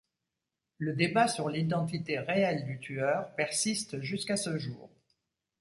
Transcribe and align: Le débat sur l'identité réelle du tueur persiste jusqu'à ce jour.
Le 0.79 0.93
débat 0.95 1.27
sur 1.27 1.47
l'identité 1.47 2.17
réelle 2.17 2.65
du 2.65 2.79
tueur 2.79 3.29
persiste 3.35 4.01
jusqu'à 4.01 4.35
ce 4.35 4.57
jour. 4.57 4.89